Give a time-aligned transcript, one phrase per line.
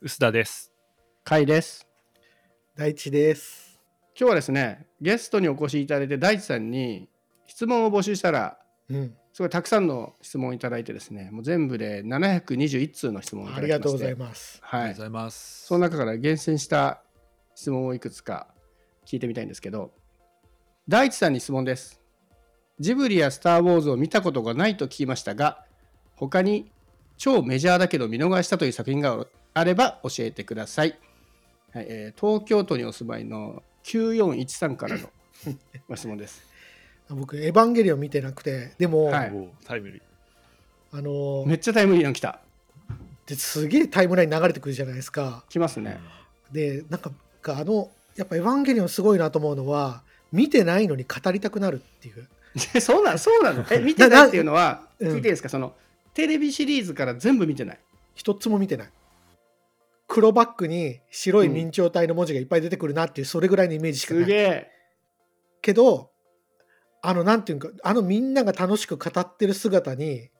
[0.00, 0.72] 臼田です。
[1.28, 1.84] 甲斐です。
[2.76, 3.80] 大地です。
[4.16, 7.08] 今日はですね、ゲストにお越しいただいて、大地さんに
[7.48, 8.58] 質問を募集したら、
[8.88, 14.60] うん、すごいたくさんの質問をいただいてですね、もう全部で721通の質問をいただきましてありがとうございます。
[14.62, 15.16] はいありがとうご。
[15.16, 15.66] ざいます。
[15.66, 17.02] その中から厳選した
[17.56, 18.46] 質問をいくつか
[19.04, 19.90] 聞いてみたいんですけど、
[20.86, 22.00] 大地さんに質問です。
[22.78, 25.64] ジブリやスター・ウォーズを見たことがないと聞きましたが、
[26.14, 26.70] 他に
[27.16, 29.26] 超メジャーだけど見逃したという作品が
[29.58, 30.98] あれば教えてください。
[31.72, 35.10] はいえー東京都にお住まいの9413からの
[35.88, 36.42] ご質問です。
[37.10, 39.32] 僕、エヴァンゲリオン見てなくて、でも、はい
[39.64, 40.02] タイムリー。
[40.92, 42.40] あのーめっちゃタイムリーなの来た。
[43.26, 45.44] ですげえタイムライン流れてくるじゃないですか。
[45.48, 45.98] 来ますね。
[46.52, 47.10] で、なんか、
[47.48, 52.26] あの、やっぱエヴァンゲリオンすごいなと思うのは、見てないのに語りたくなるっていう。
[52.74, 53.64] え そうなのそうなの？
[53.70, 55.48] え、見てないっていうのは、聞いていいですか？
[55.50, 55.74] その、
[56.14, 57.78] テレビシリーズから全部見てない。
[58.14, 58.88] 一つも見てない。
[60.08, 64.24] 黒バックに白い明朝体の文字がいっぱい出てくるなっていう、それぐらいのイメージしかない。
[64.24, 64.70] すげえ。
[65.60, 66.10] けど、
[67.02, 70.30] あの、なんていうか、あのみんなが楽しく語ってる姿に、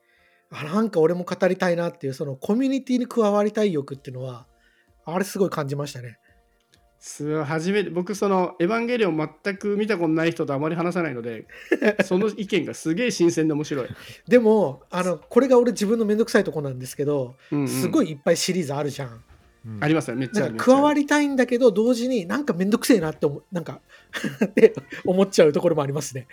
[0.50, 4.46] あなんか俺も語りたいなっていう、そのコミュニティに加わりたい欲っていうのは、
[5.04, 6.18] あれすごい感じましたね。
[7.00, 11.46] す初めて僕その「エヴァンゲリオン」全く見たことない人とあまり話さないので
[12.04, 13.88] その意見がすげえ新鮮で面白い、
[14.26, 19.22] でも、あの、これが俺自分のめんどくさいとこなんですけど、うんうんすごいいっぱいシリーズあるじゃん。
[19.66, 23.80] うんありますよめっちゃ加わりりたいんだけど、同時になんかめんどくせえなって思う、なんか
[24.44, 26.26] って思っちゃうところもありますね。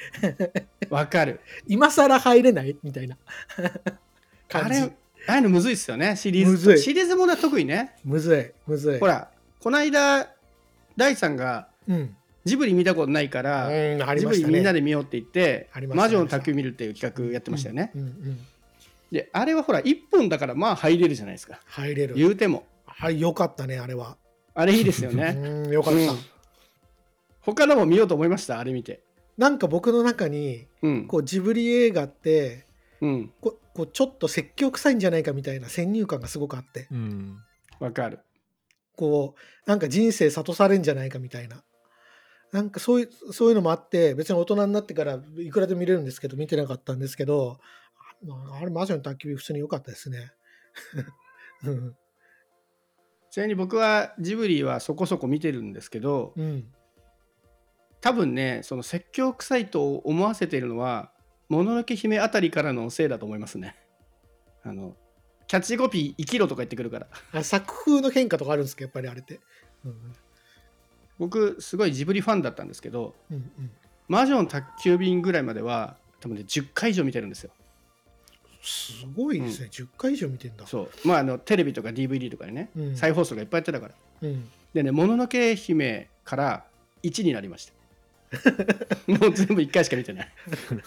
[0.89, 3.17] わかる今更入れないみたいな
[3.57, 3.71] あ
[4.47, 4.81] 感じ。
[4.81, 4.91] れ
[5.27, 8.99] ああいうのむずいっすよねシリーズシリーズものは得意ねむずい、むずい。
[8.99, 9.29] ほら
[9.59, 10.29] この間
[10.95, 12.15] 大地さんがうん。
[12.45, 14.45] ジブリ見たことないから、うん、ありジブリ。
[14.45, 18.39] みんなで見ようって言って魔女の卓球見るっていう企画やってましたよね、うんうん。
[19.11, 22.13] であれはほら1本だからまあ入れるじゃないですか入れる。
[22.13, 22.67] 言うても
[22.97, 24.17] はい、よかったね、あれは。
[24.53, 25.33] あれいいですようね、
[25.67, 25.99] ん、よかった。
[25.99, 26.17] うん
[27.41, 28.57] 他のも見ようと思いました？
[28.57, 29.03] あれ見て
[29.37, 32.65] なんか僕の中に、うんこうジブリ映画って、
[33.01, 37.37] うんここうちょっと説教臭いんじゃないかみたいな先入観がすごくあって、うん。
[37.79, 38.19] わかる
[38.95, 41.63] こう、なんか人生諭されんじゃないかみたいな。
[42.51, 47.59] なんかそういうそういうのもあって、別に大人になってからいくらでも見れるんですけど、見てなかったんですけど、
[48.27, 50.31] ああれ、魔女の宅急便、普通に良かったですね。
[51.65, 51.95] う ん
[53.35, 56.63] ちなみに僕はジブリはそこそこ見てるんですけどうん。
[57.99, 61.11] 多分ねその説教臭いと思わせているのは
[61.49, 63.75] 「もののけ姫」あたりからのせいだと思いますね。
[64.63, 64.95] あの
[65.47, 67.07] キャッチコピー「生きろ」とか言ってくるから。
[67.33, 69.41] あ作風の変化とかあるんですか、やっぱりあれって。
[69.83, 70.15] うん
[71.17, 73.71] 僕すごいジブリファンだったんですけどうんうん
[74.07, 77.51] 「魔女の宅急便」ぐらいまでは多分ね10回以上見てるんですよ
[78.65, 80.65] すごいですね、10回以上見てんだ。
[80.65, 81.07] そう。
[81.07, 82.95] まああのテレビとか DVD とかでね、うん。
[82.97, 83.93] 再放送がいっぱいやってたから。
[84.23, 84.49] うん。
[84.73, 86.65] でね「もののけ姫」から
[87.03, 87.73] 1になりました。
[89.07, 90.31] もう全部1回しか見てない。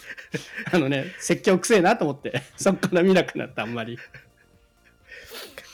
[0.73, 3.99] あのね説教くせえなと思って そっから見なくなったあんまり。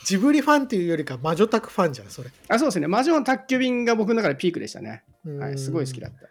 [0.05, 2.87] ジブリファンっていうよりか魔女宅ファンじゃんそれ、あそうですね。
[2.87, 6.29] 魔女の宅急便が僕の中でピークでしたね、はい、すごい好きだたった。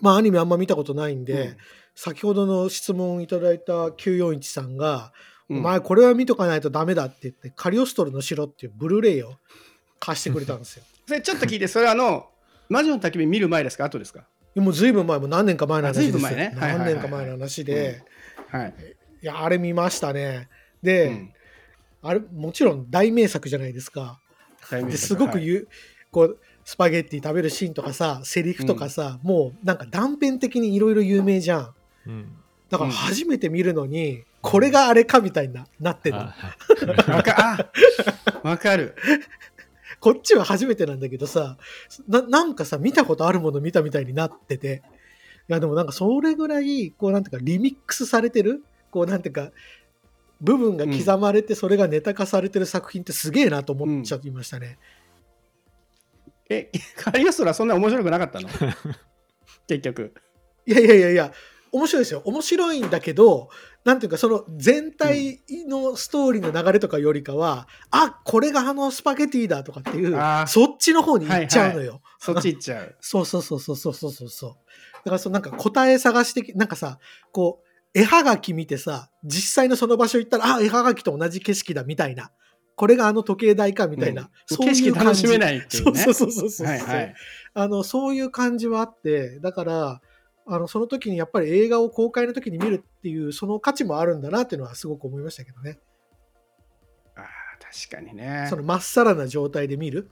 [0.00, 1.56] まあアニメあんま見たことないんで、うん
[1.94, 5.12] 先ほどの質問いただいた941さんが、
[5.48, 5.58] うん。
[5.58, 9.34] お前これは見とかないとダメだって言ってカリオストロの城っていうブルーレイを
[9.98, 10.84] 貸してくれたんですよ。
[11.06, 12.30] それちょっと聞いてそれあの
[12.68, 13.84] 魔女の宅急便見る前ですか？
[13.84, 14.24] 後ですか？
[14.54, 16.18] もうずいぶん前もう何年か前の話です。
[16.18, 16.24] ね。
[16.24, 16.78] はいはいはいはい。
[16.78, 18.02] 何年か前の話で、
[18.48, 18.74] はい、
[19.22, 20.48] いやあれ見ましたね。
[20.82, 21.32] で、うん。
[22.02, 24.20] あれもちろん大名作じゃないですか。
[24.70, 25.46] ですごくはい。
[25.46, 25.68] ゆ、
[26.10, 31.74] こうスパゲッティ食べるシーンとかさセリフとかさ、もうなんか断片的にいろいろ有名じゃん
[32.06, 32.36] うん。
[32.70, 36.34] だから初めて見るのに、これがあれかみたいななってるわ
[37.22, 38.96] かかる。
[40.00, 41.58] こっちは初めてなんだけどさ
[42.08, 44.82] ななんかさ見たことあるもの見たみたいになってて。
[45.48, 48.64] いやでもなんかそれぐらいこうなんていうかリミックスされてる？
[48.90, 49.50] こうなんていうか
[50.40, 54.78] 部分が刻まれてそれがネタ化されてる作品ってすげえなと思っちゃいましたね、
[56.48, 58.48] えカリオストラそんな面白くなかったの？
[59.66, 60.14] 結局。
[60.64, 61.32] いやいやいやいや
[61.72, 62.22] 面白いですよ。
[62.24, 63.48] 面白いんだけど
[63.84, 70.16] 何ていうかその全体のストーリーの流れとかよりかは、うん、あこれがあのスパゲティだとかっていう
[70.46, 72.96] そっちの方に行っちゃうのよ、はいはい、そっち行っちゃう。
[73.00, 74.50] そうそうそうそうそうそうそう
[75.04, 76.98] だからそのなんか答え探してなんかさ
[77.32, 82.30] こう絵はがき見てさ実際のその場所行ったらあ絵はがきと同じ景色だみたいな。
[82.74, 87.14] これがあの時計台かみたいな、うん、そういう楽しめないっていう、ね、そうそうそうそうそう、
[87.54, 90.00] あのそういう感じはあってだから
[90.46, 95.78] あのその時にやっぱり映画を公開の時に見るっていうその価値もあるんだなっていうのはすごく思いましたけどね。
[97.16, 97.24] あー
[97.88, 98.46] 確かにね。
[98.48, 100.10] そのまっさらな状態で見る。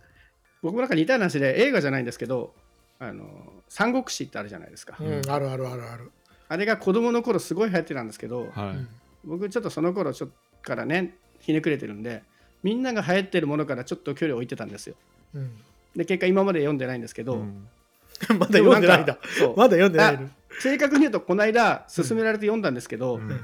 [0.62, 2.54] 僕もなんか似たような話で映画じゃないんですけど
[2.98, 3.24] あの
[3.68, 6.10] 三国志ってあるじゃないですか、うん、あるあるあるある。
[6.48, 8.76] あれが子供の頃すごい流行ってたんですけど、はい。
[8.76, 8.88] うん
[9.24, 12.22] 僕ちょっとその頃ちょっとからねひねくれてるんで
[12.62, 14.94] みんなが流行ってるものからちょっと距離を置いてたんですよ。
[15.34, 15.56] うん、
[15.96, 17.68] で結果今まで読んでないんですけど、うん
[18.38, 19.18] まだ読んでないんだ。
[19.56, 20.28] まだ読んでないの。
[20.60, 23.30] 正確に言うとこの間勧められて読んだんですけど、うん。
[23.30, 23.40] うん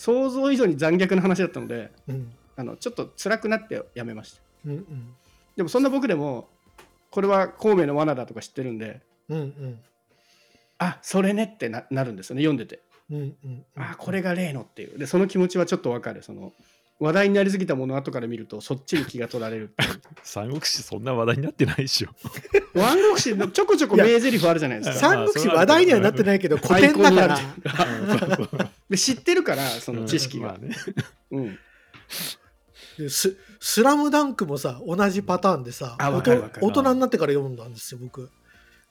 [0.00, 2.32] 想像以上に残虐な話だったのでうん。
[2.56, 4.40] あのちょっと辛くなってやめました。
[4.66, 5.14] うんうん。
[5.56, 6.48] でもそんな僕でも
[7.10, 9.80] これは孔明の罠だとか知ってるんでうんうん。
[10.78, 12.80] あそれねってななるんですよね読んでて。
[13.10, 13.64] うんうん。
[13.76, 14.98] あこれが例のっていう。
[14.98, 16.52] でその気持ちはちょっとわかるその
[17.00, 19.74] 話題になりすぎたものを後から見るとそっちに気が取られる
[20.24, 22.08] 三国志そんな話題になってないでしょ。
[22.74, 25.08] ワン国志のちょこちょこ名台詞あるじゃないですか。
[25.10, 27.38] 三国志話題にはなってないけど古典だから。
[28.90, 30.76] で知ってるからその知識が、まあね。
[31.30, 31.58] うん。
[33.08, 36.66] ス「スラムダンクもさ同じパターンでさ大かるわかる。
[36.66, 38.30] 大人になってから読んだんですよ僕。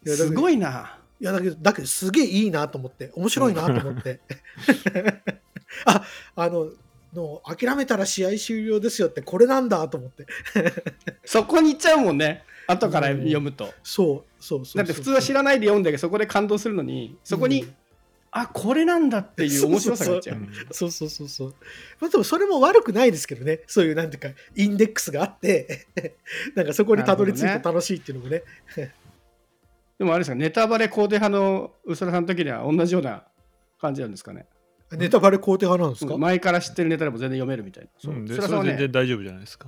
[0.06, 0.98] すごいな。
[1.20, 4.22] いやだけどだけどすげえいいなと思って面白いなと思って。
[5.86, 6.04] あ
[6.36, 6.70] あの
[7.18, 10.26] の諦めたら試合終了ですよってこれなんだと思って。
[11.26, 12.44] そこに行っちゃうもんね。
[12.68, 14.66] 後から読むと、そうそうそう。
[14.66, 17.76] そうだって普通は知らないで読んでそこで感動するのにそこに、うん
[18.30, 20.38] あこれなんだっていう面白さがいっちゃう。
[20.38, 21.56] うんそうそうそうそう。
[22.00, 23.62] まあ、でもそれも悪くないですけどね。
[23.68, 25.88] そういうなんていうか、インデックスがあって、
[26.54, 28.44] なんかそこにたどり着いて楽しいっていうのもね。
[29.98, 33.24] でもあれですかネタバレ肯定派のうすらさんの時には同じような
[33.80, 34.46] 感じなんですかね
[34.92, 37.90] ネタバレ肯定派なんですか、前から知ってるネタでも全然読めるみたいな。
[37.98, 38.16] そう。
[38.16, 38.26] うん。
[38.26, 39.68] でそれ全然ね大丈夫じゃないですか。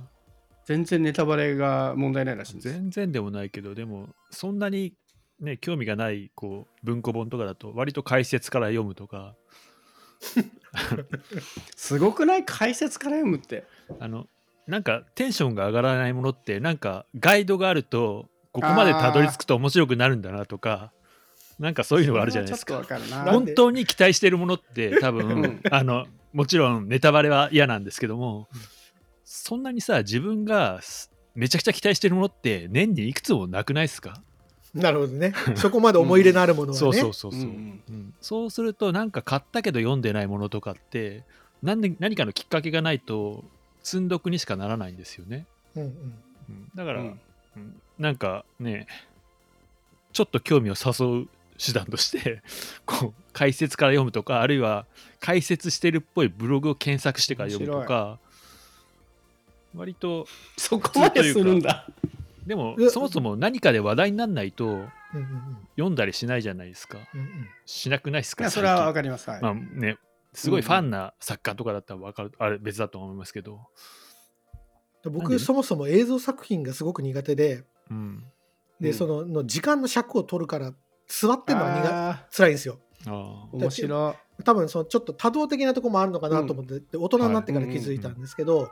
[0.64, 4.94] 全然ネタバレが問題ないらしいんです全然でもないけど、でも、そんなに、
[5.40, 9.34] ね、興味がないこう文庫本とかだと、割と解説から読むとか、
[11.74, 12.44] すごくない？
[12.44, 13.64] 解説から読むって。
[13.98, 14.26] あの
[14.66, 20.92] なんかテンションが上がらないものって、なんかガイドがあると、ここまでたどり着くと面白くなるんだなとか、
[21.60, 22.82] なんかそういうのがあるじゃないですか。
[22.82, 22.98] か
[23.30, 25.60] 本当に期待してるものって 多分、うん。
[25.70, 28.48] あのもちろんネタバレは嫌なんですけども、
[29.24, 34.22] そんなにさ自分がすめちゃくちゃ期待してるものって年にいくつもなくないですか、
[34.72, 35.34] なるほどね。
[35.56, 36.78] そこまで思い入れのあるものはね。
[36.80, 37.80] そうそうそうそう、うう
[38.22, 41.24] そうするとなんか買ったけど読んでないものとかって
[41.62, 43.44] 何で何かのきっかけがないと
[43.82, 45.46] 積んどくにしかならないんですよね、
[45.76, 45.88] うんうん。
[45.88, 46.70] うん。
[46.74, 47.20] だから、うん。
[47.56, 47.80] うん。
[47.98, 48.86] なんかね
[50.12, 51.28] ちょっと興味を誘う
[51.64, 52.42] 手段として
[52.86, 54.86] こう解説から読むとかあるいは
[55.20, 58.18] 解説してるっぽいブログを検索してから読むとか
[59.74, 60.26] 割と
[60.56, 61.86] そこまでするんだ。
[62.46, 64.88] でもそもそも何かで話題にならないと
[65.76, 66.98] 読んだりしないじゃないですか。
[67.14, 67.26] うんうん。
[67.26, 67.30] い
[67.66, 68.44] しなくないですか？
[68.44, 69.38] やそれはわ最かります、はい。
[69.40, 69.98] 近まあね
[70.32, 73.60] すごいファンな作家とかだったらわかる、あれ別だと思いますけど、
[75.04, 78.24] 僕そもそも映像作品がすごく苦手でうん、
[78.80, 78.94] で、うん。
[78.94, 80.72] そのの時間の尺を取るから
[81.10, 82.78] 座ってるのは苦あ辛いんですよ。
[83.52, 88.70] 面白多分そのちょっと多動的なところもあるのかなと思って、で大人になってから気づいたんですけど、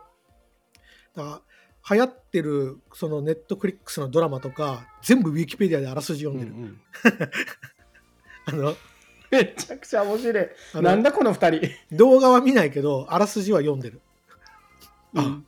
[1.14, 1.43] だか
[1.88, 6.81] ら流行ってるそのネットフリックスのドラマとか全部ウィキペディアであらすじい、読んでる、うんうん。
[8.67, 8.76] あの
[9.31, 10.49] めちゃくちゃ面白い。
[10.81, 11.70] なんだこの二人。
[11.93, 14.00] 動画は見ないけどあらすじは読んでる。
[15.17, 15.46] あうん。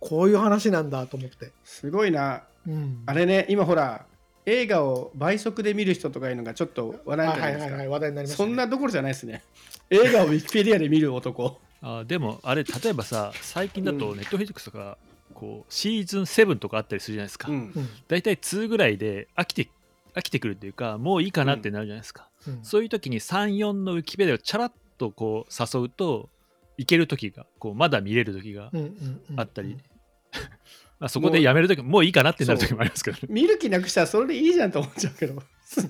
[0.00, 2.44] こういう話なんだと思って、すごいな。
[2.66, 4.06] うん、あれね今ほら
[4.46, 9.42] 映画を倍速で見る人とかいうのがちょっと話題あになるじゃないですか、はい話題になりね、そんなどころじゃないですね。
[9.90, 11.60] 映画をウィキペディアで見る男。
[11.82, 14.16] あでもあれ例えばさ最近だとうん。
[14.16, 14.96] ネットフリックスとか
[15.34, 17.72] こうシーズン7とかあったりするじゃないですか、うん。
[17.74, 17.88] うん。
[18.08, 19.68] 大体2ぐらいで飽きて
[20.14, 22.60] 飽きてくるっていうかもういいかなってなるじゃないですか、うん。
[22.62, 26.30] そういう時に34のウィキペディアをチャラッとこう誘うと
[26.78, 29.40] いける時がこうまだ見れる時がうんうんうん。
[29.40, 29.76] あったり、
[30.98, 33.22] まあそこでやめる時ももういいかなってなる時もありますけどね。
[33.28, 35.42] 見る気なくしたらそれでいいじゃんと思っちゃうけど。
[35.64, 35.86] す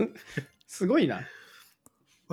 [0.66, 1.20] すごいな。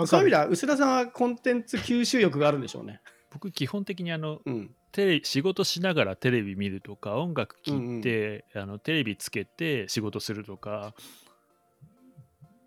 [0.06, 3.02] そういう意味では薄田さんはコンテンツ吸収欲があるんでしょうね。
[3.32, 4.76] 僕基本的にあのうん。
[4.92, 10.94] テレ仕事しながらテレビ見るとか音楽聴いて、あのテレビつけて仕事するとか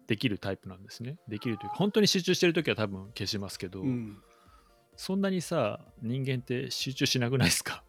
[0.08, 1.18] できるタイプなんですね。
[1.28, 4.18] できるというか本当に集中してる時は多分消しますけど、うん。
[4.96, 7.84] そんなにさ人間って集中しなくないですか？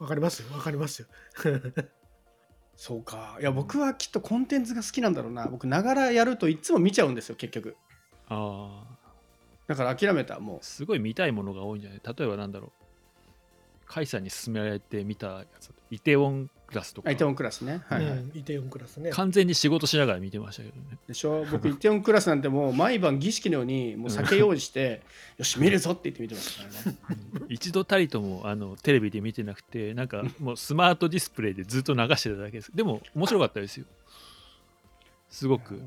[0.00, 1.08] わかりますよわかりますよ。
[2.76, 3.36] そうか。
[3.40, 5.46] いや僕はきっとコンテンツが好きなんだろうな。
[5.48, 7.76] 僕ながらやるといつも見ちゃうんですよ結局。
[8.28, 8.96] ああ
[9.66, 12.00] だから諦めたもすごい見たいものが多いんじゃない？
[12.04, 12.70] 例えばなんだろう。
[13.92, 17.08] 甲斐さんに勧められて見たやつイテウォンクラスとか。
[17.08, 17.82] あイテウォンクラスね。
[17.88, 18.18] はいはい。
[18.18, 19.10] うん、イテウォンクラスね。
[19.10, 20.96] 完全に仕事しながら見てましたけどね。
[21.08, 21.44] でしょ？
[21.50, 25.02] 僕イテウォンクラスなんてもう毎晩儀式のようにもう酒用意して、
[25.38, 27.20] よし見るぞって言って見てましたからね。
[27.50, 32.74] 一度たりともあのテレビで見てなくてなんか もうスマートディスプレイでずっと流してただけです。
[32.74, 33.86] でも面白かったですよ。
[35.28, 35.82] すごく。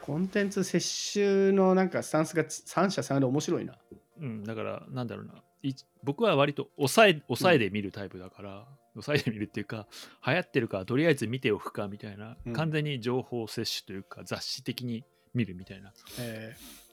[0.00, 3.76] コンテンツ摂取のなんかスタンスが三者三様で面白いな。
[4.20, 5.34] うん、だからなんだろうな。
[5.62, 5.74] い
[6.04, 9.88] 僕は割と抑え抑えで見るタイプだから、抑えで見るっていうか
[10.24, 12.52] 流行ってるからとりあえず見ておくかみたいな、うん。
[12.52, 16.88] 完全に情報摂取というか雑誌的に見るみたいなえー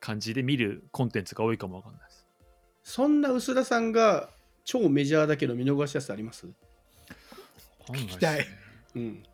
[0.00, 2.15] 感じで見るコンテンツが多いかもわかんないです
[2.86, 4.30] そんな薄田さんが
[4.64, 6.46] 超メジャーだけど見逃しやすさあります？
[7.88, 8.46] 聞きたい。
[8.94, 9.24] うん。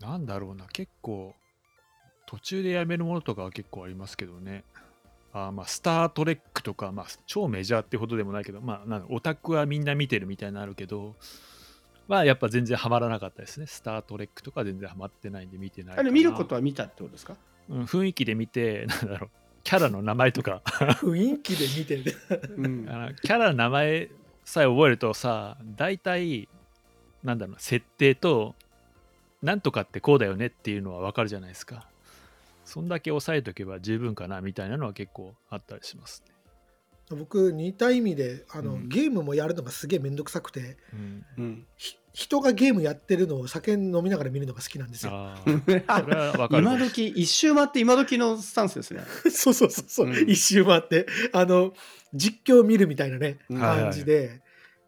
[0.00, 0.64] なんだろうな。
[0.72, 1.34] 結構
[2.28, 4.62] 途中でやめるものとかは結構ありますけどね。
[5.32, 11.16] あーまあスター・トレックとか、まあ、超メジャーってほどでもないけど、まあ、なんかオタクはみんな見てるみたいなのあるけど
[12.06, 13.66] まあやっぱ全然ハマらなかったですね。
[13.66, 16.00] スター・トレックとか全然ハマってないんで見てないかな。
[16.02, 17.34] あれ見ることは見たってことですか？
[17.68, 19.30] うん、雰囲気で見てなんだろう
[19.68, 22.16] キャラの名前とか雰囲気で見てる。
[22.56, 22.86] うん。
[22.88, 24.08] あのキャラの名前
[24.42, 26.48] さえ覚えるとさ大体
[27.22, 28.54] なんだろうな設定と
[29.42, 31.86] なんとかってこうだよねっていうのは分かるじゃないですか
[32.64, 36.22] そんだけ押さえとけば十分かなみたいなのは結構あったりします
[37.10, 41.66] ね、僕、似た意味であの、うんゲームもやるのがすげえめんどくさくて、うん、うん。
[41.76, 45.12] ひ人がゲームやってるのを酒飲みながら見るのが好きなんですよ。
[45.14, 45.36] あ
[45.86, 46.62] あ それは分かる。
[46.64, 49.04] 今時一周回って今時のスタンスですね。
[49.30, 50.28] そうそうそうそう、うん。
[50.28, 51.74] 一周回ってあの
[52.12, 54.42] 実況見るみたいなね感じで、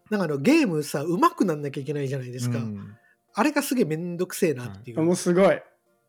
[0.09, 2.97] なんかあのゲームさ上手くなんなきゃいけないじゃないですか、うん。
[3.33, 5.57] あれがすげえめんどくせえなっていう、もうすごい。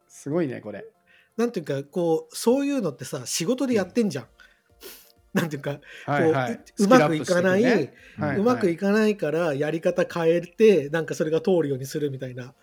[0.09, 0.85] すごいね、これ。
[1.37, 4.27] なんていうかこうそういうのってさ仕事でやってんじゃん、
[5.35, 6.57] なんていうかはいはい。
[6.57, 12.55] こううまくいかない、スキルアップしていはいうまくいかないからやり方変えてなんかそれが通るようにするみたいな。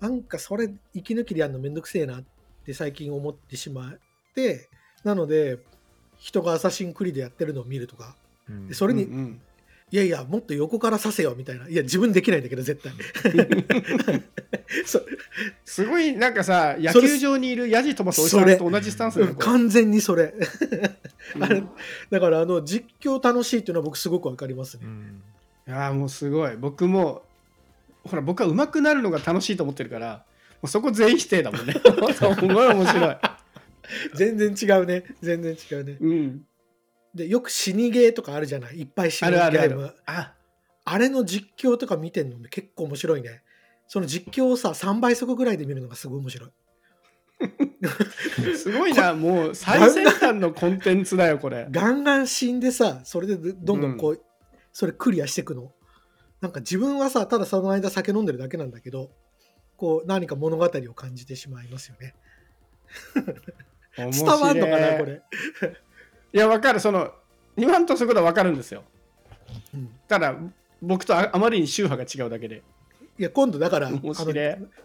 [0.00, 2.24] なんかそれ息抜きでやるのめんどくせえなっ
[2.64, 3.98] て最近思ってしまっ
[4.34, 4.68] て
[5.04, 5.60] なので
[6.18, 8.16] 人がアサシンクリードやってるのを見るとか。
[8.48, 8.66] うん。
[8.68, 9.38] でそれに、
[9.92, 11.68] いやいやもっと横から刺せよみたいな。
[11.68, 12.92] いや自分できないんだけど絶対。
[14.86, 15.02] そ
[15.66, 20.32] すごいなんかさ野球場にいるヤジ飛ばすおじさんと同じスタンスだよこれうん完全にそれ。
[22.10, 25.22] だからあの実況楽しいっていうのは僕すごくわかりますね、うん。
[25.68, 26.56] いやーもうすごい。
[26.56, 27.22] 僕も
[28.04, 30.24] ほら僕は上手くなるのが楽しいと思ってるから
[30.62, 31.74] もうそこ全否定だもんね。
[32.14, 33.16] すごい面白い、
[34.16, 35.04] 全然違うね。
[35.20, 35.96] 全然違うね。
[36.00, 36.46] うん、
[37.14, 38.80] でよく死にゲーとかあるじゃない？
[38.80, 39.58] いっぱい死あぬゲるある。
[39.58, 39.82] あーム。
[39.82, 40.34] るあ。
[40.84, 43.42] あれの実況とか見てんの結構面白いね。
[43.86, 46.50] その実況をさ3倍速ぐらいで見るのがすごい面白い。
[48.56, 49.14] すごいな。
[49.14, 51.66] もう最先端のコンテンツだよこれ。
[51.70, 54.22] ガンガン死んでさそれでどんどんこう、
[54.72, 55.72] それクリアしていくの。
[56.40, 59.10] なんか自分はさただその間酒飲んでるだけなんだけど
[59.76, 62.14] こう何か物語を感じてしまいますよね。
[63.96, 65.22] 面 伝わんのか白ないこれ、
[66.32, 66.80] いやわかる。
[66.80, 67.12] その
[67.56, 68.82] 言わんとすることはわかるんですよ。
[69.74, 70.34] うんただ
[70.80, 72.62] 僕とああまりに宗派が違うだけで。
[73.18, 74.34] いや今度だからあの面白い。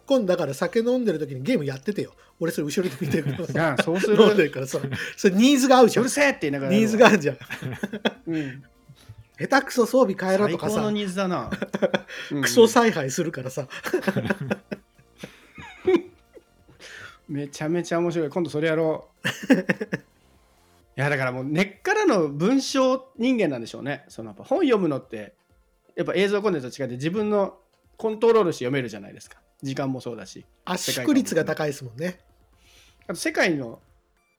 [0.06, 2.14] 今度だから酒飲んでる時にゲームやっててよ。
[2.40, 4.22] 俺それ後ろで見てるからいさやそうする。
[4.22, 4.80] 飲んでるからさ。
[5.16, 7.38] それニーズが合うじゃうんるせえって言いながらニーズがあるじゃん。
[8.28, 8.64] うん。
[9.40, 10.76] 下手くそ装備変えろ最とかさ。
[10.76, 11.50] 高のニーズだな、
[12.32, 12.42] うん。
[12.42, 13.68] クソ采配するからさ。
[17.30, 18.30] めちゃめちゃ面白い。
[18.30, 19.54] 今度それやろう。
[19.54, 19.58] い
[21.00, 24.04] やだからもう根っからの文章人間なんでしょうね。
[24.08, 25.36] そのやっぱ本読むのって
[25.96, 27.58] やっぱ映像コンテンツと違って自分の
[27.98, 29.38] コントロールして読めるじゃないですか。
[29.62, 30.46] 時間もそうだし。
[30.66, 32.20] 圧縮率が高いですもんね。
[33.08, 33.80] あと世界の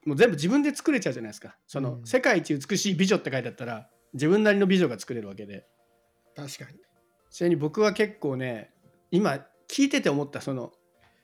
[0.05, 1.55] もう全部自分で作れちゃうじゃないですか。
[1.65, 2.05] その、うん。
[2.05, 5.65] 世界一美しい美女って書いてあったら自分なりの美女が作れるわけで。
[6.35, 6.77] 確かに。
[7.29, 8.71] それに僕は結構ね
[9.11, 10.71] 今聞いてて思ったその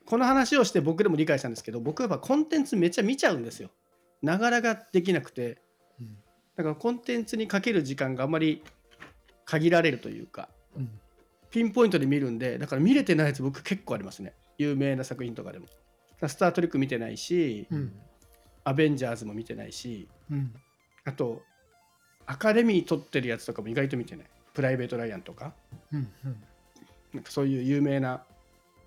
[0.05, 3.71] この話をして僕でも理解したんですけど僕はやっぱコンテンツめっちゃ見ちゃうんですよ
[4.25, 5.61] ながらができなくて
[5.99, 6.17] うん。
[6.55, 8.63] だからコンテンツにかける時間があんまり
[9.45, 10.89] 限られるというかうん。
[11.51, 14.33] ピンポイントで見るんでだから見れてないやつ僕結構ありますね。
[14.57, 15.67] 有名な作品とかでも
[16.27, 17.93] 「スター・トレック」見てないしうん
[18.65, 20.53] 「アベンジャーズ」も見てないしうん。
[21.05, 21.43] あと
[22.25, 24.27] アカデミー取ってるやつとかも意外と見てない。
[24.53, 25.53] プライベート・ライアンとか。
[25.91, 26.11] うん。
[26.25, 26.43] うん。
[27.13, 28.25] なんかそういう有名な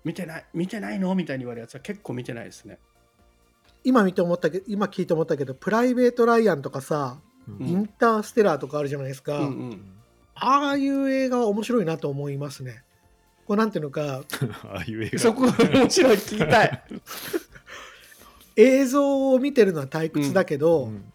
[0.03, 1.15] 見てない見てないの？
[1.15, 2.77] みたいに言われるやつは結構見てないですね。
[3.83, 7.67] 今見て思ったけど今聞いて思ったけどプライベート・ライアンとかさ、うん。
[7.67, 9.81] インターステラーとかあるじゃないですか、うんうん。
[10.35, 12.83] ああいう映画は面白いなと思いますね。
[13.47, 14.23] こうなんていうのか
[14.71, 15.19] ああいう映画。
[15.19, 16.83] そこ面白い聞きたい。
[18.55, 21.13] 映像を見てるのは退屈だけど、うん。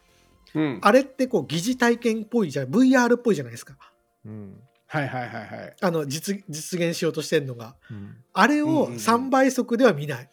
[0.54, 3.76] うん、あれってこう疑似体験っぽいじゃん VR っぽいじゃないですか。
[4.25, 4.61] うん。
[4.87, 5.76] はいはいはいはい。
[5.80, 7.75] あの実実現しようとしてるのが。
[7.90, 8.16] うん。
[8.33, 8.94] あれをうんうんうん。
[8.94, 10.30] 3倍速では見ない。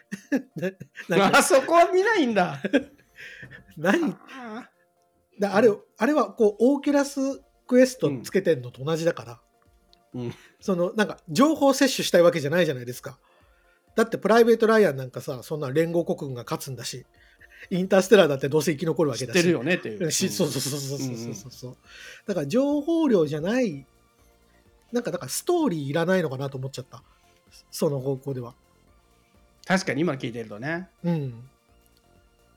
[1.32, 2.60] あそこは見ないんだ。
[3.76, 4.12] 何？
[4.12, 4.68] あ
[5.38, 7.20] だあれあれはこうオーキュラス
[7.66, 9.40] クエストつけてんのと同じだから、
[10.14, 10.34] うん。
[10.60, 13.18] そのなんか情報摂取したいわけじゃないじゃないですか。
[13.96, 17.04] だってプライベート・ライアンなんかさそんな連合国軍が勝つんだし
[17.70, 19.36] インターステラーだってどうせ生き残るわけだし。
[19.36, 20.10] 知ってるよねっていう。
[20.10, 21.76] しそうそうそうそうそうそうそう。
[22.26, 23.86] だから情報量じゃない
[24.92, 27.02] なんかだからストーリーいらないのかなと思っちゃった。
[27.70, 28.54] その方向では
[29.66, 31.48] 確かに今聞いてるとね、うん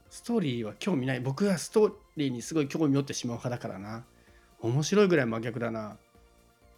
[0.10, 1.20] ストーリーは興味ない。
[1.20, 4.06] 僕はストーリーにすごい興味持ってしまう派だからな。
[4.62, 5.98] 面白いぐらい真逆だな。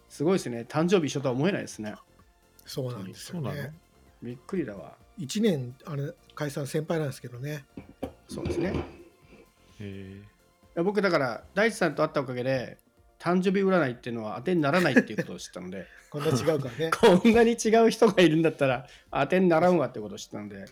[0.08, 0.66] すごいですね。
[0.68, 1.94] 誕生日一緒とは思えないですね。
[2.66, 3.72] そうなんですよね
[4.22, 4.96] びっくりだわ。
[5.20, 7.64] 1年あれ解散先輩なんですけどね
[8.28, 8.74] そうですね。
[8.74, 8.74] い
[9.80, 10.22] え
[10.74, 12.76] や僕だから大地さんと会ったおかげで
[13.18, 16.90] 誕生日占いっていうのは当てにならないっていうことを知ったので こんな違うからね。
[16.94, 20.64] こんなに違う人がいるんだったら当てにならんわってことを知ったので。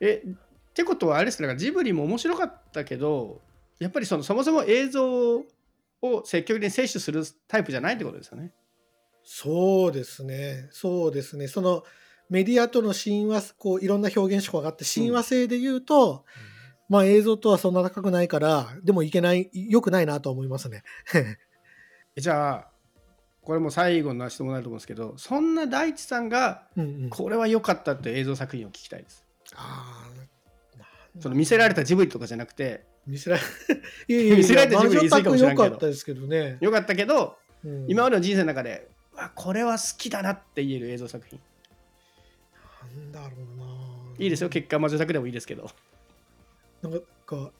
[0.00, 3.40] えってことはあれですからジブリも面白かったけど
[3.78, 8.52] やっぱりそのそもそも映像を積極的に摂取するタイプじゃないってことですよね。
[9.22, 10.68] そうですね。
[10.72, 11.46] そうですね。
[11.46, 11.84] その
[12.28, 16.24] メディアとの親和こういろんな表現手法があって親和性で言うと、
[16.88, 20.82] まあ映像とはそんな高くないからでもいけない良くないなと思いますね。
[21.14, 21.36] え
[22.16, 22.68] じゃあ
[23.42, 26.64] これも最後の質問になると思うんですけどそんな大地さんが
[27.10, 29.24] これは良かったって映像作品を聞きたいです。
[29.54, 33.42] あーその見せられたジブリとかじゃなくて見せられ
[34.08, 37.86] いやいやいや見せられた自分言い過ぎかもしれんけど良かったですけどね、良かったけどうん。
[37.88, 41.40] 今までの人生の中で、わこれは好きだなって言える映像作品。
[42.96, 43.66] なんだろうな。
[44.18, 45.70] いいですよ、結果魔女作でもいいですけど。
[46.82, 47.52] なんか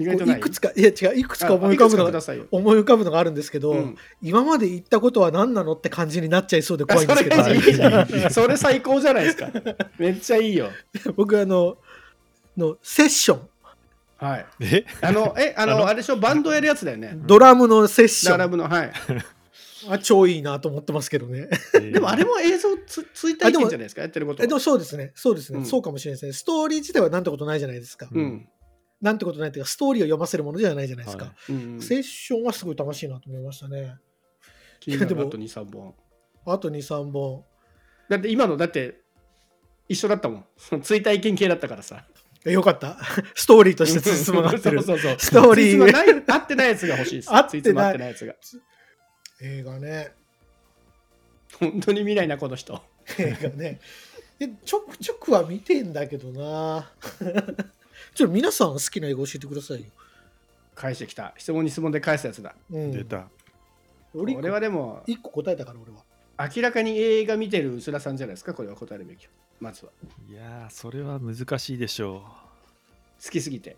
[0.00, 0.38] 意外とない？
[0.38, 2.20] いくつかいや違ういくつか思い浮かぶのが。
[2.50, 8.30] 思い浮かぶのがあるんですけど、うん今まで言ったことは何なのって感じになっちゃいそうであ怖いんですけど、それいいじゃん。
[8.30, 9.50] それ最高じゃないですか。
[9.98, 10.70] めっちゃいいよ。
[11.16, 11.76] 僕あの
[12.56, 13.40] のセッション
[14.18, 14.46] はい。
[14.60, 14.86] ーえ？
[15.00, 15.86] あの、え、あの、あの？
[15.88, 17.12] あれでしょ、バンドやるやつだよね。
[17.14, 18.92] ドラムのセッションダラブの、はい。
[19.88, 21.48] あ超いいなと思ってますけどね。
[21.90, 24.60] でもあれも映像つついたいけんじゃないですか、やってることえでもは。
[24.60, 26.32] そうですね、そうですね、うんそうかもしれないですね。
[26.34, 28.08] ストーリー自体はなんてことないじゃないですか。
[28.12, 28.46] うん。
[29.00, 31.26] なんてことないっていうか、ストーリーを読ませるものじゃないじゃないですか。
[31.26, 31.82] はいうん。
[31.82, 33.96] セッションはすごい楽しいなと思いましたね。
[34.78, 35.94] 気になるでもあと2、3本。
[36.46, 37.44] あと2、3本。
[38.08, 39.00] だって今の、だって、
[39.88, 40.44] 一緒だったもん。
[40.56, 42.04] その追体験系だったからさ。
[42.44, 42.98] えよかった。
[43.34, 44.80] ストーリーとしてつつまがってる。
[44.84, 45.16] そうそうそう。
[45.18, 47.28] ストーリー合ってないやつが欲しいです。
[47.34, 48.34] 合ってないつじつま合ってないやつが。
[49.42, 50.12] 映画ね。
[51.58, 52.82] 本当に見ないな、この人。
[53.18, 53.80] 映画ね。
[54.38, 56.90] えちょくちょくは見てんだけどな。
[58.14, 59.86] ちょっと皆さん好きな映画教えてくださいよ。
[60.74, 61.34] 返してきた。
[61.36, 62.54] 質問に質問で返すやつだ。
[62.70, 63.28] うん、出た。
[64.14, 66.04] 俺俺はでも、一個答えたから俺は。
[66.54, 69.32] 明らかに映画見てる薄田さんじゃないですか、これは答えるべきは。
[69.60, 69.92] まずは。
[70.28, 72.20] いやー、それは難しいでしょう。
[73.22, 73.76] 好きすぎて。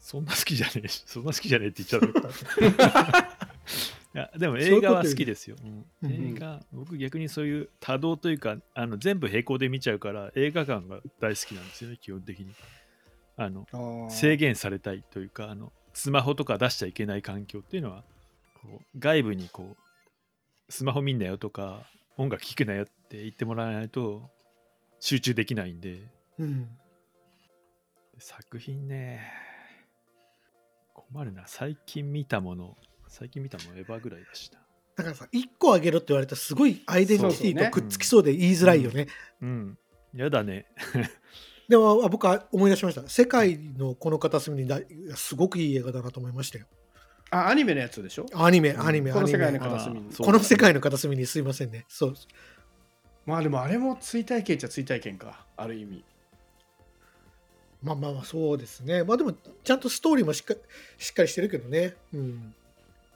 [0.00, 3.28] そんな好きじゃねえし、 そんな好きじゃねえって言っちゃった。
[4.14, 5.56] いやでも映画は好きですよ。
[5.62, 12.52] うんうん映画、僕逆にそういう多動というか、あの全部並行で見ちゃうから、映画館が大好きなんですよね、基本的に。
[13.36, 18.04] あの制限されたいというかあの、スマホとか出しちゃいけない環境っていうのは、
[18.60, 24.30] こう外部にこう、スマホ見んなよとか、音楽聴くなよって言ってもらわないと
[25.00, 25.98] 集中できないんで、
[26.38, 26.68] うん。
[28.18, 29.20] 作品ね
[30.94, 31.44] 困るな。
[31.46, 32.76] 最近見たもの
[33.08, 34.60] 最近見たものエヴァぐらいだしな。
[34.96, 39.08] だからさ、1個あげろって言われたらすごいアイデンティティとくっつきそうで言いづらいよね。
[39.40, 39.78] うん。
[40.14, 40.66] やだね
[41.72, 43.08] でもあ僕は思い出しました。
[43.08, 44.78] 世界のこの片隅にだ
[45.14, 46.66] すごくいい映画だなと思いましたよ。
[47.30, 48.26] あ、アニメのやつでしょ？
[48.34, 49.58] アニメ、アニメ、この世界の。
[49.58, 51.86] 片隅にこの世界の片隅にすいませんね。
[51.88, 52.14] そう。
[53.24, 56.04] まあでもあれも追体験っちゃ追体験か、ある意味。
[57.82, 59.02] まあまあまあそうですね。
[59.02, 59.32] まあでも
[59.64, 60.52] ちゃんとストーリーもしっか
[60.98, 61.94] しっかりしてるけどね。
[62.12, 62.54] うん。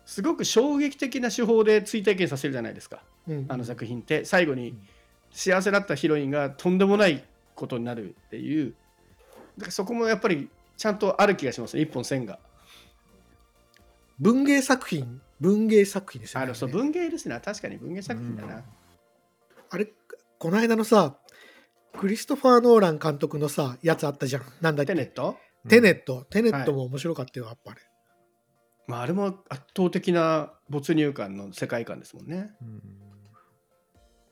[0.06, 4.24] すごく衝撃的な手法で追体験させるじゃないですか、うん、あの作品って。
[4.24, 4.74] 最後に
[5.30, 7.22] 幸せだったヒロインがとんでもない
[7.56, 8.74] ことになるっていう。
[9.56, 12.38] だからそこもやっぱりちゃんとある気がしますね、一本線が。
[14.20, 16.44] 文芸作品、文芸作品ですよね。
[16.44, 18.62] あのそう文芸ですね、確かに文芸作品だな。
[19.70, 19.88] あれ、
[20.38, 21.18] この間のさ、
[21.98, 24.42] クリストファー・ノーラン監督のさ、やつあったじゃん。
[24.60, 24.94] なんだっけ？
[24.94, 25.38] テネット、
[25.68, 26.26] テネット。
[26.30, 27.80] テネットも面白かったよ、やっぱり。
[28.86, 32.54] まあ、あれも圧倒的な没入感の世界観ですもんね。
[32.60, 32.82] うん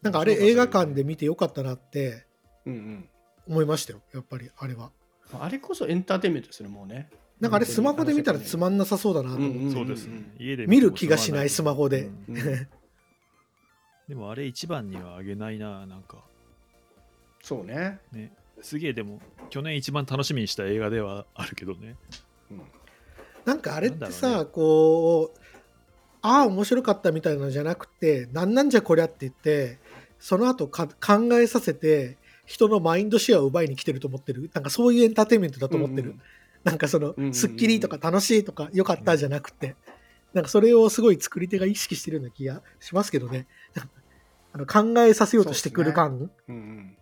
[0.03, 2.27] なんかあれ映画館で見てよかったなって
[2.67, 3.09] うんうん。
[3.47, 4.91] 思いましたよ、やっぱりあれは。
[5.33, 7.11] あれこそエンターテインメントですね、もうね。
[7.41, 12.11] なんかあれスマホで見たらつまんなさそうだなと思って、うんうんそうですね家で見る気がしないスマホで。
[12.29, 12.69] うんうん
[14.09, 16.23] でもあれ一番にはあげないな、なんか。
[17.43, 18.01] そうね。
[18.13, 18.35] ね。
[18.61, 21.97] すげえでも、去年一番楽しみにした映画ではあるけどね。
[22.51, 22.61] うん
[23.45, 25.39] なんかあれってさ、だろうこう
[26.23, 29.79] ああ面白かったみたいなのじゃなくてなんなんじゃこりゃって言って
[30.19, 34.51] その後か考えさせて人のマインドシェアを奪いに来てると思ってる。
[34.53, 36.21] なんかそういうエンターテインメントだと思ってる、うんうん。
[36.65, 39.77] なんかその、うんうんうんスッキリとか楽しいとか良かったじゃなくて、
[40.33, 43.47] なんかそれをすごい作り手が意識してるような気がしますけどね。
[44.53, 46.97] あの考えさせようとしてくる感、うんうん。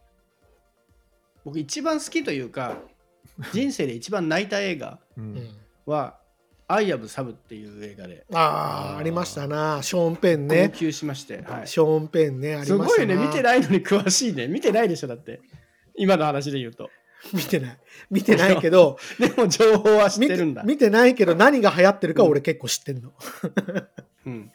[1.44, 2.78] 僕一番好きというか
[3.52, 5.00] 人生で一番泣いた映画
[5.86, 6.18] は
[6.72, 8.24] 「アイ・アブ・サム」っていう映画で。
[8.32, 9.80] ああありましたな。
[9.82, 12.56] ショーンペン号ね泣しまして、はい、ショーンペンね。
[12.56, 13.06] ありすましたな。
[13.06, 13.26] ごいね。
[13.26, 14.48] 見てないのに詳しいね。
[14.48, 15.40] 見てないでしょだって。
[15.94, 16.90] 今の話で言うと。
[17.32, 17.78] 見てない。
[18.10, 18.98] 見てないけど。
[19.18, 20.62] でも情報は知っ見ててるんだ。
[20.64, 23.12] 見てないけど何が流行ってるか俺結構知ってんの、
[24.26, 24.50] うん、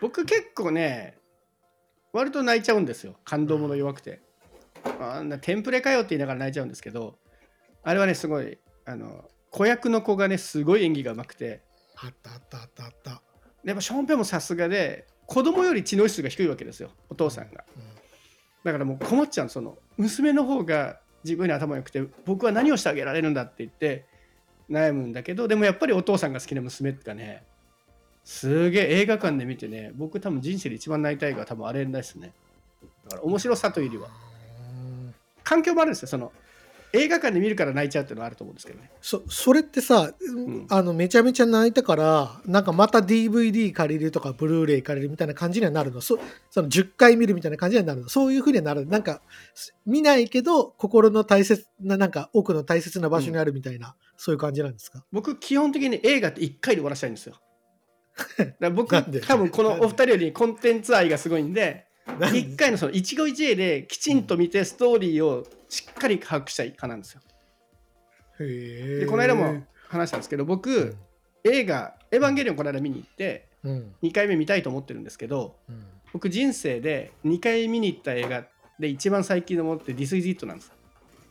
[0.00, 1.16] 僕結構ね
[2.12, 3.16] 割と泣いちゃうんですよ。
[3.24, 4.20] 感動もの弱くて、
[5.00, 7.16] あんなテンプレかよって言いながら泣いちゃうんですけど。
[7.84, 11.60] あれはねすごいあの子役の子がねすごい演技がうまくて。
[11.96, 13.22] あったあったあったあった、
[13.62, 17.64] やっぱショーン・ペンもさすがで子供より知能指数が低いわけですよお父さんが。
[17.76, 17.94] うん
[18.64, 24.06] だからもう困っちゃうのその娘の方が自分に頭良くて僕は何をしてあげられるんだって言って
[24.70, 27.44] 悩むんだけどでもやっぱりお父さんが好きな娘がね
[28.24, 32.32] すげえ映画館で見てね僕多分人生で一番泣いた映画は多分あれですね。
[33.04, 34.08] だから面白さというよりは。
[34.08, 35.14] うん
[35.44, 36.32] 環境もあるんですよその
[36.94, 38.90] 映画館で見るから泣いちゃうっていうのはあると思うんですけどね。
[39.02, 40.66] そそれってさ、ん。
[40.70, 46.00] あのめちゃめちゃ泣いたからなんかまた DVD 借りるとかブルーレイ借りるみたいな感じにはなるの。
[46.00, 46.18] そ
[46.50, 48.08] その10回見るみたいな感じにはなるの。
[48.08, 49.20] そういうふうにはなるなんか
[49.54, 55.04] す見ないけど心の大切ななんか奥の大切な場所にあるみたいな、そういう感じなんですか？
[55.12, 57.36] 僕基本的に映画って1回で終わらせたいんですよ。
[58.74, 58.90] 僕
[59.26, 67.20] 多分このお二人よりコンテンツ愛がすごいんでなんで1回のその一期一会できちんと見てストーリーをしっかり把握したい派なんですよ。
[68.40, 70.96] へでこの間も話したんですけど僕、うん。
[71.44, 73.94] 映画「エヴァンゲリオン」この間見に行ってうん。
[74.02, 75.84] 2回目見たいと思ってるんですけどうん。
[76.12, 78.46] 僕人生で2回見に行った映画
[78.78, 80.74] で一番最近のものって「This is It」なんですよ。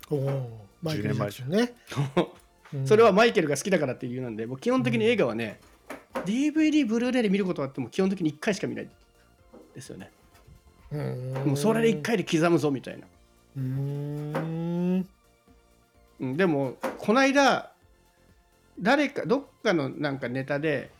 [0.09, 1.73] おおマイケル・ジャクソンね、
[2.73, 2.87] うん。
[2.87, 5.61] それはマイケルが好きだからっていう理由なんで僕基本的に映画はね、
[6.25, 8.89] DVD ブルーレイで見ることはあっても基本的に1回しか見ない
[9.73, 10.11] ですよね。
[10.17, 10.22] うん
[11.45, 13.07] もうそれで1回で刻むぞみたいな、
[13.57, 15.07] うーん。
[16.19, 17.71] うん、でもこの間
[18.79, 20.91] 誰かどっかのなんかネタで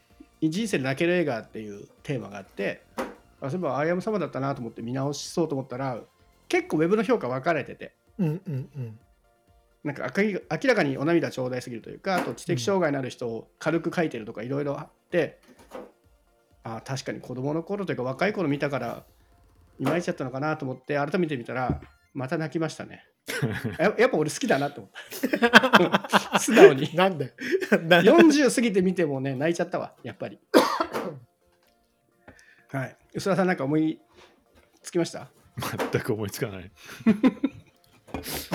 [0.41, 2.81] 人生で泣ける映画っていうテーマがあって
[3.41, 5.99] あそういえば「アイアム様」だったなと思って見直しそうと思ったら
[6.49, 7.93] 結構ウェブの評価分かれてて。
[8.19, 8.99] うんうんうん。
[9.83, 15.39] なんか明明らかにお涙頂戴すぎるというかあと知的障害のある人を軽く書いてるとかいろいろあって、
[16.63, 19.03] あ確かに子供の頃というか若い頃見たから
[19.79, 21.81] いまいちだったのかなと思って改めて見たら
[22.13, 23.05] また泣きましたね。
[23.79, 24.91] ややっぱ俺好きだなと思っ
[26.31, 26.39] た。
[26.39, 26.93] 素直に。
[26.95, 27.33] なんで？
[27.87, 30.39] な40過ぎて見てもね泣いちゃったわやっぱり。
[32.71, 32.97] はい。
[33.13, 33.99] 薄田さんなんか思い
[34.81, 35.29] つきました？
[35.91, 36.71] 全く思いつかない。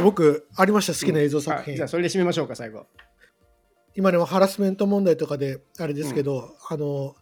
[0.02, 1.76] 僕ありました好きな映像作品、はい。
[1.76, 2.86] じゃあそれで締めましょうか最後。
[3.94, 7.16] 今でもハラスメント問題とかであれですけど、あの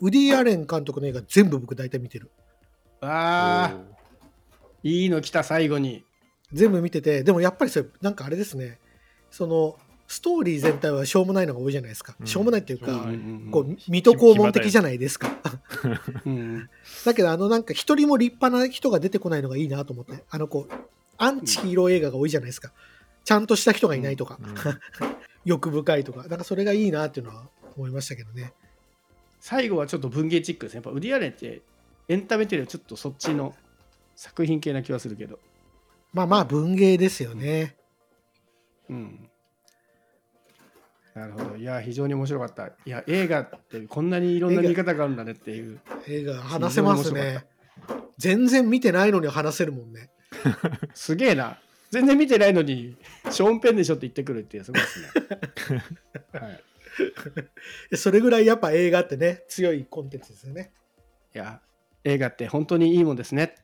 [0.00, 2.30] ウディ・アレン監督の映画全部僕大体見てる
[3.02, 3.74] あ。
[4.84, 4.88] ー。
[4.88, 6.04] いいの来た最後に。
[6.52, 8.78] 全部見ててでもやっぱりそれなんかあれですね。
[9.30, 12.26] そのストーリー全体はしょうもないのが多いじゃないですか、うん。
[12.26, 13.50] しょうもないっていうか、うもない。
[13.50, 15.30] こう水戸黄門的じゃないですか。
[16.26, 16.68] うん
[17.06, 20.22] だけどあのなんか一人も立派な人が出てこないのがいいなと思って。
[20.28, 20.74] あのこう
[21.16, 22.72] アンチヒーロー映画が多いじゃないですか。
[23.24, 24.54] ちゃんとした人がいないとか、うん。
[25.44, 26.26] 欲深いとか。
[26.28, 28.52] なんかそれがいいなっていうのは思いましたけどね。
[29.40, 30.78] 最後はちょっと文芸チックですね。
[30.78, 31.62] やっぱウディアレンって
[32.12, 33.54] エンタメっていうよりちょっとそっちの
[34.14, 35.38] 作品系な気はするけど。
[36.12, 37.74] まあまあ文芸ですよね、
[38.90, 39.28] うん。
[41.14, 41.56] なるほど。
[41.56, 42.66] いや非常に面白かった。
[42.66, 45.80] いや映画ってこんなにいろんな見方があるんだねっていう。
[46.06, 47.46] 映画話せますね。
[48.18, 50.10] 全然見てないのに話せるもんね。
[50.92, 51.58] すげえな。
[51.90, 52.96] 全然見てないのに
[53.30, 55.02] ショーン・ペンでしょって言ってくるっていうすごいです
[55.74, 55.82] ね、
[56.40, 56.50] は
[57.92, 60.72] い、それぐらいやっぱ映画ってね強いコンテンツですよね。
[61.34, 61.60] いや
[62.04, 63.54] 映画って本当にいいもんですね。